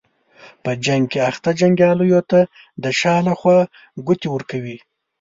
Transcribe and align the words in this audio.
په 0.63 0.71
جنګ 0.85 1.03
کې 1.11 1.19
اخته 1.29 1.51
جنګیالیو 1.59 2.21
ته 2.31 2.39
د 2.83 2.85
شا 2.99 3.15
له 3.27 3.33
خوا 3.39 3.59
ګوتې 4.05 4.27
ورکوي. 4.31 4.77